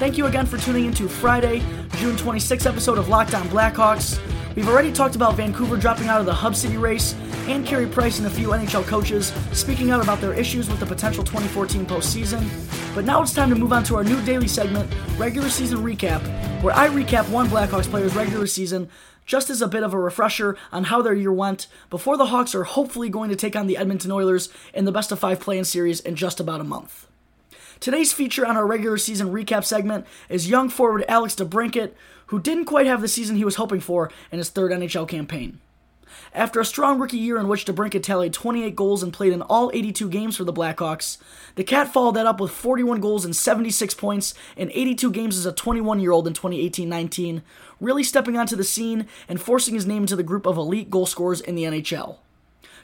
Thank 0.00 0.18
you 0.18 0.26
again 0.26 0.46
for 0.46 0.58
tuning 0.58 0.86
in 0.86 0.92
to 0.94 1.08
Friday, 1.08 1.60
June 1.98 2.16
26th 2.16 2.66
episode 2.66 2.98
of 2.98 3.08
Locked 3.08 3.34
On 3.34 3.46
Blackhawks. 3.48 4.18
We've 4.58 4.68
already 4.68 4.90
talked 4.90 5.14
about 5.14 5.36
Vancouver 5.36 5.76
dropping 5.76 6.08
out 6.08 6.18
of 6.18 6.26
the 6.26 6.34
Hub 6.34 6.56
City 6.56 6.78
race 6.78 7.14
and 7.46 7.64
Carey 7.64 7.86
Price 7.86 8.18
and 8.18 8.26
a 8.26 8.30
few 8.30 8.48
NHL 8.48 8.84
coaches 8.84 9.32
speaking 9.52 9.92
out 9.92 10.02
about 10.02 10.20
their 10.20 10.32
issues 10.32 10.68
with 10.68 10.80
the 10.80 10.84
potential 10.84 11.22
2014 11.22 11.86
postseason. 11.86 12.44
But 12.92 13.04
now 13.04 13.22
it's 13.22 13.32
time 13.32 13.50
to 13.50 13.54
move 13.54 13.72
on 13.72 13.84
to 13.84 13.94
our 13.94 14.02
new 14.02 14.20
daily 14.22 14.48
segment, 14.48 14.92
Regular 15.16 15.48
Season 15.48 15.78
Recap, 15.78 16.20
where 16.60 16.74
I 16.74 16.88
recap 16.88 17.28
one 17.28 17.46
Blackhawks 17.46 17.88
player's 17.88 18.16
regular 18.16 18.48
season 18.48 18.88
just 19.24 19.48
as 19.48 19.62
a 19.62 19.68
bit 19.68 19.84
of 19.84 19.94
a 19.94 19.98
refresher 19.98 20.56
on 20.72 20.82
how 20.82 21.02
their 21.02 21.14
year 21.14 21.32
went 21.32 21.68
before 21.88 22.16
the 22.16 22.26
Hawks 22.26 22.52
are 22.52 22.64
hopefully 22.64 23.08
going 23.08 23.30
to 23.30 23.36
take 23.36 23.54
on 23.54 23.68
the 23.68 23.76
Edmonton 23.76 24.10
Oilers 24.10 24.48
in 24.74 24.86
the 24.86 24.90
best 24.90 25.12
of 25.12 25.20
five 25.20 25.38
play-in 25.38 25.66
series 25.66 26.00
in 26.00 26.16
just 26.16 26.40
about 26.40 26.60
a 26.60 26.64
month. 26.64 27.06
Today's 27.78 28.12
feature 28.12 28.44
on 28.44 28.56
our 28.56 28.66
regular 28.66 28.98
season 28.98 29.28
recap 29.28 29.64
segment 29.64 30.04
is 30.28 30.50
young 30.50 30.68
forward 30.68 31.04
Alex 31.06 31.36
DeBrincat, 31.36 31.92
who 32.28 32.40
didn't 32.40 32.64
quite 32.64 32.86
have 32.86 33.00
the 33.00 33.08
season 33.08 33.36
he 33.36 33.44
was 33.44 33.56
hoping 33.56 33.80
for 33.80 34.10
in 34.32 34.38
his 34.38 34.50
third 34.50 34.72
NHL 34.72 35.08
campaign. 35.08 35.60
After 36.34 36.60
a 36.60 36.64
strong 36.64 36.98
rookie 36.98 37.18
year 37.18 37.38
in 37.38 37.48
which 37.48 37.64
DeBrincat 37.64 38.02
tallied 38.02 38.32
28 38.32 38.76
goals 38.76 39.02
and 39.02 39.12
played 39.12 39.32
in 39.32 39.42
all 39.42 39.70
82 39.72 40.08
games 40.08 40.36
for 40.36 40.44
the 40.44 40.52
Blackhawks, 40.52 41.18
the 41.54 41.64
Cat 41.64 41.92
followed 41.92 42.16
that 42.16 42.26
up 42.26 42.40
with 42.40 42.50
41 42.50 43.00
goals 43.00 43.24
and 43.24 43.34
76 43.34 43.94
points 43.94 44.34
in 44.56 44.70
82 44.70 45.10
games 45.10 45.36
as 45.36 45.46
a 45.46 45.52
21 45.52 46.00
year 46.00 46.12
old 46.12 46.26
in 46.26 46.34
2018 46.34 46.88
19, 46.88 47.42
really 47.80 48.04
stepping 48.04 48.36
onto 48.36 48.56
the 48.56 48.64
scene 48.64 49.06
and 49.28 49.40
forcing 49.40 49.74
his 49.74 49.86
name 49.86 50.02
into 50.02 50.16
the 50.16 50.22
group 50.22 50.46
of 50.46 50.56
elite 50.56 50.90
goal 50.90 51.06
scorers 51.06 51.40
in 51.40 51.54
the 51.54 51.64
NHL. 51.64 52.18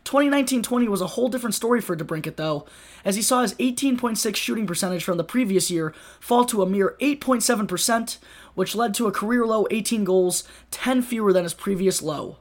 2019-20 0.04 0.88
was 0.88 1.00
a 1.00 1.08
whole 1.08 1.28
different 1.28 1.54
story 1.54 1.80
for 1.80 1.96
DeBrincat, 1.96 2.36
though, 2.36 2.66
as 3.04 3.16
he 3.16 3.22
saw 3.22 3.40
his 3.40 3.54
18.6 3.54 4.36
shooting 4.36 4.66
percentage 4.66 5.02
from 5.02 5.16
the 5.16 5.24
previous 5.24 5.70
year 5.70 5.94
fall 6.20 6.44
to 6.44 6.62
a 6.62 6.66
mere 6.66 6.96
8.7%, 7.00 8.18
which 8.54 8.74
led 8.74 8.94
to 8.94 9.06
a 9.06 9.12
career 9.12 9.46
low 9.46 9.66
18 9.70 10.04
goals, 10.04 10.44
10 10.70 11.02
fewer 11.02 11.32
than 11.32 11.44
his 11.44 11.54
previous 11.54 12.02
low. 12.02 12.36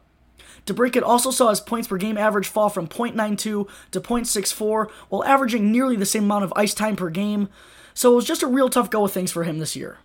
DeBrincat 0.65 1.03
also 1.03 1.31
saw 1.31 1.49
his 1.49 1.59
points 1.59 1.87
per 1.87 1.97
game 1.97 2.17
average 2.17 2.47
fall 2.47 2.69
from 2.69 2.87
.92 2.87 3.37
to 3.37 3.67
.64, 3.91 4.89
while 5.09 5.23
averaging 5.23 5.71
nearly 5.71 5.95
the 5.95 6.05
same 6.05 6.23
amount 6.25 6.43
of 6.43 6.53
ice 6.55 6.73
time 6.73 6.95
per 6.95 7.09
game, 7.09 7.49
so 7.93 8.11
it 8.11 8.15
was 8.15 8.25
just 8.25 8.43
a 8.43 8.47
real 8.47 8.69
tough 8.69 8.89
go 8.89 9.05
of 9.05 9.11
things 9.11 9.31
for 9.31 9.43
him 9.43 9.59
this 9.59 9.75
year. 9.75 9.99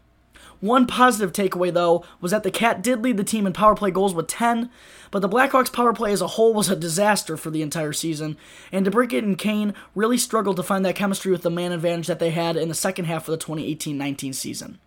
One 0.61 0.87
positive 0.87 1.33
takeaway, 1.33 1.73
though, 1.73 2.05
was 2.21 2.33
that 2.33 2.43
the 2.43 2.51
Cat 2.51 2.83
did 2.83 3.03
lead 3.03 3.17
the 3.17 3.25
team 3.25 3.47
in 3.47 3.53
power 3.53 3.77
play 3.77 3.93
goals 3.93 4.13
with 4.13 4.27
10, 4.27 4.71
but 5.11 5.21
the 5.21 5.29
Blackhawks' 5.29 5.73
power 5.73 5.93
play 5.93 6.13
as 6.13 6.21
a 6.21 6.27
whole 6.27 6.53
was 6.53 6.69
a 6.69 6.77
disaster 6.77 7.37
for 7.37 7.51
the 7.51 7.63
entire 7.63 7.93
season, 7.93 8.37
and 8.73 8.85
DeBrincat 8.85 9.19
and 9.19 9.39
Kane 9.39 9.73
really 9.95 10.19
struggled 10.19 10.57
to 10.57 10.63
find 10.65 10.85
that 10.85 10.97
chemistry 10.97 11.31
with 11.31 11.43
the 11.43 11.51
man 11.51 11.71
advantage 11.71 12.09
that 12.09 12.19
they 12.19 12.31
had 12.31 12.57
in 12.57 12.69
the 12.69 12.75
second 12.75 13.05
half 13.05 13.29
of 13.29 13.33
the 13.33 13.37
2018 13.37 13.97
19 13.97 14.33
season. 14.33 14.79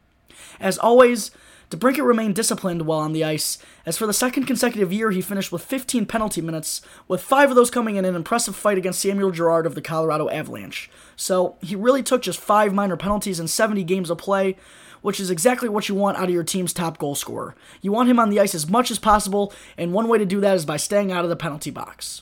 As 0.60 0.78
always, 0.78 1.32
DeBrincat 1.72 2.06
remained 2.06 2.36
disciplined 2.36 2.82
while 2.82 3.00
on 3.00 3.14
the 3.14 3.24
ice, 3.24 3.58
as 3.86 3.98
for 3.98 4.06
the 4.06 4.14
second 4.14 4.44
consecutive 4.44 4.92
year 4.92 5.12
he 5.12 5.22
finished 5.22 5.54
with 5.54 5.64
15 5.64 6.06
penalty 6.06 6.42
minutes, 6.42 6.82
with 7.08 7.22
five 7.22 7.50
of 7.50 7.56
those 7.56 7.72
coming 7.72 7.96
in 7.96 8.04
an 8.04 8.14
impressive 8.14 8.58
fight 8.58 8.78
against 8.78 9.00
Samuel 9.00 9.32
Girard 9.32 9.66
of 9.66 9.74
the 9.74 9.82
Colorado 9.82 10.30
Avalanche. 10.30 10.90
So 11.16 11.56
he 11.62 11.78
really 11.78 12.04
took 12.04 12.22
just 12.22 12.42
five 12.42 12.74
minor 12.74 12.98
penalties 12.98 13.40
in 13.40 13.48
70 13.48 13.86
games 13.86 14.10
of 14.10 14.18
play, 14.18 14.58
which 15.02 15.20
is 15.20 15.30
exactly 15.30 15.70
what 15.70 15.90
you 15.90 15.96
want 15.96 16.18
out 16.18 16.26
of 16.26 16.30
your 16.30 16.44
team's 16.44 16.74
top 16.74 16.98
goal 16.98 17.16
scorer. 17.16 17.56
You 17.82 17.92
want 17.92 18.10
him 18.10 18.20
on 18.20 18.30
the 18.30 18.40
ice 18.40 18.56
as 18.56 18.70
much 18.70 18.92
as 18.92 19.00
possible, 19.00 19.54
and 19.78 19.94
one 19.94 20.08
way 20.08 20.18
to 20.18 20.26
do 20.26 20.40
that 20.42 20.56
is 20.56 20.66
by 20.66 20.78
staying 20.78 21.12
out 21.12 21.24
of 21.24 21.30
the 21.30 21.36
penalty 21.36 21.72
box. 21.72 22.22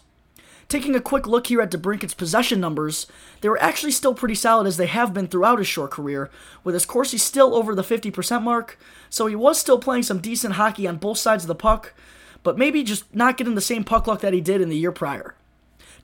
Taking 0.69 0.93
a 0.95 1.01
quick 1.01 1.25
look 1.25 1.47
here 1.47 1.61
at 1.61 1.71
DeBrincat's 1.71 2.13
possession 2.13 2.59
numbers, 2.59 3.07
they 3.41 3.49
were 3.49 3.61
actually 3.61 3.91
still 3.91 4.13
pretty 4.13 4.35
solid 4.35 4.67
as 4.67 4.77
they 4.77 4.85
have 4.85 5.15
been 5.15 5.27
throughout 5.27 5.57
his 5.57 5.67
short 5.67 5.89
career, 5.89 6.29
with 6.63 6.75
his 6.75 6.85
Corsi 6.85 7.17
still 7.17 7.55
over 7.55 7.73
the 7.73 7.81
50% 7.81 8.43
mark, 8.43 8.77
so 9.09 9.25
he 9.25 9.35
was 9.35 9.59
still 9.59 9.79
playing 9.79 10.03
some 10.03 10.19
decent 10.19 10.53
hockey 10.53 10.87
on 10.87 10.97
both 10.97 11.17
sides 11.17 11.43
of 11.43 11.47
the 11.47 11.55
puck, 11.55 11.95
but 12.43 12.57
maybe 12.57 12.83
just 12.83 13.15
not 13.15 13.35
getting 13.35 13.55
the 13.55 13.61
same 13.61 13.83
puck 13.83 14.05
luck 14.05 14.21
that 14.21 14.33
he 14.33 14.41
did 14.41 14.61
in 14.61 14.69
the 14.69 14.77
year 14.77 14.91
prior. 14.91 15.33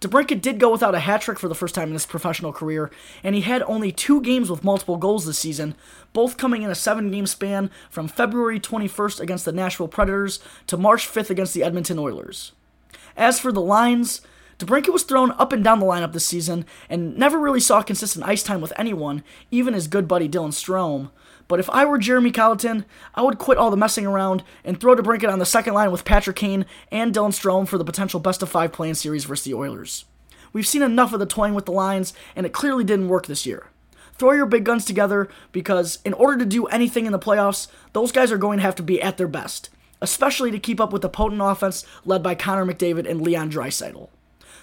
DeBrincat 0.01 0.41
did 0.41 0.59
go 0.59 0.71
without 0.71 0.95
a 0.95 0.99
hat 0.99 1.21
trick 1.21 1.39
for 1.39 1.47
the 1.47 1.55
first 1.55 1.75
time 1.75 1.87
in 1.89 1.93
his 1.93 2.05
professional 2.05 2.51
career, 2.51 2.91
and 3.23 3.35
he 3.35 3.41
had 3.41 3.63
only 3.63 3.91
two 3.91 4.21
games 4.21 4.49
with 4.49 4.63
multiple 4.63 4.97
goals 4.97 5.25
this 5.25 5.39
season, 5.39 5.75
both 6.13 6.37
coming 6.37 6.61
in 6.61 6.69
a 6.69 6.75
seven 6.75 7.11
game 7.11 7.27
span 7.27 7.69
from 7.89 8.07
February 8.07 8.59
21st 8.59 9.19
against 9.19 9.45
the 9.45 9.51
Nashville 9.51 9.87
Predators 9.87 10.39
to 10.67 10.77
March 10.77 11.07
5th 11.07 11.29
against 11.29 11.53
the 11.53 11.63
Edmonton 11.63 11.99
Oilers. 11.99 12.51
As 13.17 13.39
for 13.39 13.51
the 13.51 13.61
lines, 13.61 14.21
DeBrincat 14.59 14.93
was 14.93 15.03
thrown 15.03 15.31
up 15.31 15.51
and 15.51 15.63
down 15.63 15.79
the 15.79 15.85
lineup 15.85 16.13
this 16.13 16.25
season 16.25 16.65
and 16.89 17.17
never 17.17 17.39
really 17.39 17.59
saw 17.59 17.81
consistent 17.81 18.25
ice 18.25 18.43
time 18.43 18.61
with 18.61 18.73
anyone, 18.77 19.23
even 19.51 19.73
his 19.73 19.87
good 19.87 20.07
buddy 20.07 20.29
Dylan 20.29 20.49
Strome. 20.49 21.09
But 21.47 21.59
if 21.59 21.69
I 21.69 21.85
were 21.85 21.97
Jeremy 21.97 22.31
Colliton, 22.31 22.85
I 23.13 23.21
would 23.21 23.37
quit 23.37 23.57
all 23.57 23.69
the 23.69 23.77
messing 23.77 24.05
around 24.05 24.43
and 24.63 24.79
throw 24.79 24.95
DeBrincat 24.95 25.31
on 25.31 25.39
the 25.39 25.45
second 25.45 25.73
line 25.73 25.91
with 25.91 26.05
Patrick 26.05 26.35
Kane 26.35 26.65
and 26.91 27.13
Dylan 27.13 27.29
Strome 27.29 27.67
for 27.67 27.77
the 27.77 27.85
potential 27.85 28.19
best 28.19 28.41
of 28.41 28.49
five 28.49 28.71
play-in 28.71 28.95
series 28.95 29.25
versus 29.25 29.45
the 29.45 29.53
Oilers. 29.53 30.05
We've 30.53 30.65
seen 30.65 30.81
enough 30.81 31.13
of 31.13 31.19
the 31.19 31.25
toying 31.25 31.53
with 31.53 31.65
the 31.65 31.71
lines, 31.71 32.13
and 32.35 32.45
it 32.45 32.53
clearly 32.53 32.83
didn't 32.83 33.09
work 33.09 33.27
this 33.27 33.45
year. 33.45 33.67
Throw 34.13 34.31
your 34.31 34.45
big 34.45 34.63
guns 34.63 34.85
together 34.85 35.29
because, 35.51 35.99
in 36.05 36.13
order 36.13 36.37
to 36.37 36.45
do 36.45 36.65
anything 36.67 37.05
in 37.05 37.11
the 37.11 37.19
playoffs, 37.19 37.67
those 37.91 38.13
guys 38.13 38.31
are 38.31 38.37
going 38.37 38.57
to 38.59 38.63
have 38.63 38.75
to 38.75 38.83
be 38.83 39.01
at 39.01 39.17
their 39.17 39.27
best, 39.27 39.69
especially 40.01 40.51
to 40.51 40.59
keep 40.59 40.79
up 40.79 40.93
with 40.93 41.01
the 41.01 41.09
potent 41.09 41.41
offense 41.41 41.85
led 42.05 42.23
by 42.23 42.33
Connor 42.33 42.65
McDavid 42.65 43.09
and 43.09 43.21
Leon 43.21 43.51
Draisaitl. 43.51 44.07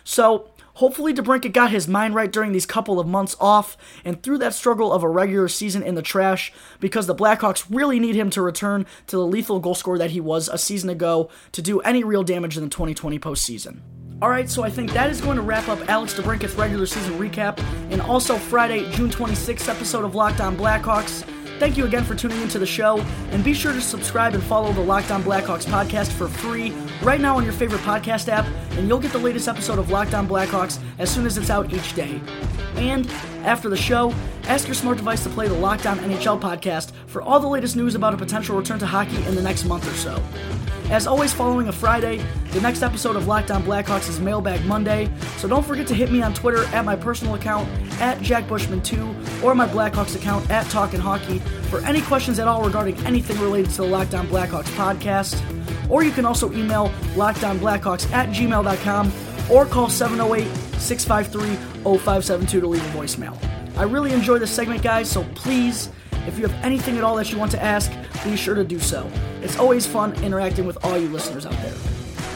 So, 0.03 0.51
Hopefully, 0.75 1.13
DeBrincat 1.13 1.53
got 1.53 1.71
his 1.71 1.87
mind 1.87 2.15
right 2.15 2.33
during 2.33 2.53
these 2.53 2.67
couple 2.67 2.99
of 2.99 3.07
months 3.07 3.37
off 3.41 3.77
and 4.05 4.23
through 4.23 4.39
that 4.39 4.55
struggle 4.55 4.93
of 4.93 5.03
a 5.03 5.09
regular 5.09 5.49
season 5.49 5.83
in 5.83 5.95
the 5.95 6.03
trash 6.03 6.53
because 6.81 7.07
the 7.07 7.15
Blackhawks 7.15 7.65
really 7.69 8.01
need 8.01 8.15
him 8.15 8.31
to 8.31 8.43
return 8.43 8.87
to 9.07 9.17
the 9.17 9.27
lethal 9.27 9.61
goal 9.61 9.75
scorer 9.75 9.99
that 9.99 10.13
he 10.13 10.21
was 10.21 10.49
a 10.49 10.59
season 10.59 10.89
ago 10.89 11.29
to 11.53 11.61
do 11.63 11.81
any 11.81 12.03
real 12.03 12.23
damage 12.23 12.57
in 12.57 12.65
the 12.65 12.71
2020 12.71 13.19
postseason. 13.19 13.81
Alright, 14.23 14.49
so 14.49 14.63
I 14.63 14.71
think 14.71 14.93
that 14.93 15.11
is 15.11 15.21
going 15.21 15.37
to 15.37 15.43
wrap 15.43 15.69
up 15.69 15.89
Alex 15.89 16.15
DeBrincat's 16.15 16.55
regular 16.55 16.87
season 16.87 17.19
recap 17.19 17.59
and 17.91 18.01
also 18.01 18.39
Friday, 18.39 18.89
June 18.93 19.11
26th 19.11 19.69
episode 19.69 20.05
of 20.05 20.15
Locked 20.15 20.41
On 20.41 20.57
Blackhawks. 20.57 21.29
Thank 21.63 21.77
you 21.77 21.85
again 21.85 22.03
for 22.03 22.17
tuning 22.17 22.43
into 22.43 22.59
the 22.59 22.67
show, 22.67 22.99
and 23.31 23.45
be 23.45 23.55
sure 23.55 23.73
to 23.73 23.81
subscribe 23.81 24.35
and 24.35 24.43
follow 24.43 24.73
the 24.73 24.81
Locked 24.81 25.13
On 25.13 25.23
Blackhawks 25.23 25.65
podcast 25.65 26.11
for 26.11 26.27
free 26.27 26.73
right 27.05 27.21
now 27.21 27.37
on 27.37 27.45
your 27.45 27.53
favorite 27.53 27.83
podcast 27.83 28.27
app, 28.27 28.45
and 28.73 28.89
you'll 28.89 28.99
get 28.99 29.13
the 29.13 29.19
latest 29.19 29.47
episode 29.47 29.79
of 29.79 29.89
Locked 29.89 30.13
On 30.13 30.27
Blackhawks 30.27 30.81
as 30.99 31.09
soon 31.09 31.25
as 31.25 31.39
it's 31.39 31.51
out 31.51 31.73
each 31.73 31.95
day. 31.95 32.21
And 32.75 33.09
after 33.45 33.69
the 33.69 33.77
show, 33.77 34.13
ask 34.49 34.67
your 34.67 34.75
smart 34.75 34.97
device 34.97 35.23
to 35.23 35.31
play 35.31 35.47
the 35.47 35.55
Locked 35.55 35.87
On 35.87 36.01
NHL 36.01 36.41
podcast 36.41 36.91
for 37.07 37.23
all 37.23 37.39
the 37.39 37.47
latest 37.47 37.77
news 37.77 37.95
about 37.95 38.13
a 38.13 38.17
potential 38.17 38.57
return 38.57 38.81
to 38.81 38.87
hockey 38.87 39.25
in 39.27 39.37
the 39.37 39.43
next 39.43 39.65
month 39.65 39.87
or 39.87 39.95
so. 39.97 40.21
As 40.93 41.07
always, 41.07 41.33
following 41.33 41.69
a 41.69 41.73
Friday, 41.73 42.23
the 42.51 42.61
next 42.61 42.83
episode 42.83 43.17
of 43.17 43.27
Locked 43.27 43.51
On 43.51 43.63
Blackhawks 43.63 44.11
is 44.11 44.21
Mailbag 44.21 44.63
Monday, 44.67 45.11
so 45.39 45.49
don't 45.49 45.65
forget 45.65 45.87
to 45.87 45.95
hit 45.95 46.13
me 46.13 46.21
on 46.21 46.35
Twitter 46.35 46.67
at 46.67 46.85
my 46.85 46.95
personal 46.95 47.35
account 47.35 47.67
at 47.99 48.21
Jack 48.21 48.45
Bushman2 48.45 49.43
or 49.43 49.55
my 49.55 49.67
Blackhawks 49.67 50.17
account 50.17 50.51
at 50.51 50.67
Talkin' 50.67 51.01
Hawkey 51.01 51.41
for 51.71 51.81
any 51.87 52.03
questions 52.03 52.39
at 52.39 52.47
all 52.47 52.63
regarding 52.63 52.95
anything 53.07 53.41
related 53.41 53.71
to 53.71 53.77
the 53.79 53.87
Locked 53.87 54.15
On 54.15 54.27
Blackhawks 54.27 54.69
podcast. 54.77 55.41
Or 55.89 56.03
you 56.05 56.11
can 56.11 56.27
also 56.27 56.53
email 56.53 56.91
lockedonblackhawks 57.15 58.13
at 58.13 58.29
gmail.com 58.29 59.13
or 59.51 59.65
call 59.65 59.89
708 59.89 60.47
653 60.79 61.57
0572 61.85 62.61
to 62.61 62.67
leave 62.67 62.85
a 62.95 62.99
voicemail. 62.99 63.43
I 63.79 63.85
really 63.85 64.13
enjoy 64.13 64.39
this 64.39 64.51
segment, 64.51 64.83
guys, 64.83 65.11
so 65.11 65.25
please, 65.35 65.89
if 66.27 66.39
you 66.39 66.47
have 66.47 66.65
anything 66.65 66.99
at 66.99 67.05
all 67.05 67.17
that 67.17 67.31
you 67.31 67.39
want 67.39 67.51
to 67.53 67.63
ask, 67.63 67.93
be 68.25 68.37
sure 68.37 68.55
to 68.55 68.65
do 68.65 68.79
so. 68.79 69.11
It's 69.43 69.59
always 69.59 69.87
fun 69.87 70.15
interacting 70.23 70.67
with 70.67 70.83
all 70.85 70.99
you 70.99 71.09
listeners 71.09 71.47
out 71.47 71.53
there. 71.63 71.75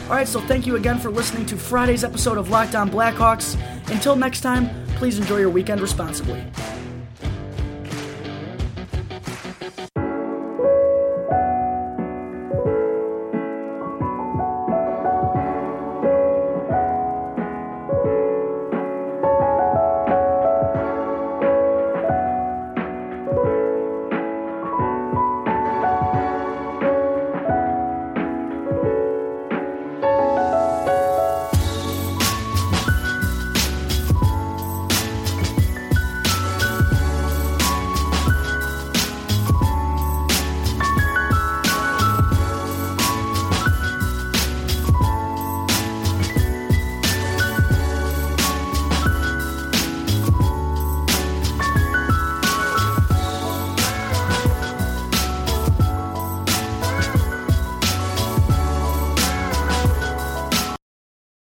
Alright, 0.04 0.28
so 0.28 0.40
thank 0.40 0.66
you 0.66 0.76
again 0.76 0.98
for 0.98 1.10
listening 1.10 1.46
to 1.46 1.56
Friday's 1.56 2.04
episode 2.04 2.38
of 2.38 2.50
Locked 2.50 2.74
On 2.74 2.88
Blackhawks. 2.88 3.56
Until 3.90 4.14
next 4.16 4.40
time, 4.40 4.70
please 4.96 5.18
enjoy 5.18 5.38
your 5.38 5.50
weekend 5.50 5.80
responsibly. 5.80 6.44